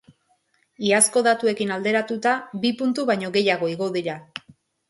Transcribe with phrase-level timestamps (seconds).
[0.87, 2.33] Iazko datuekin alderatuta,
[2.65, 4.19] bi puntu baino gehiago igo dira.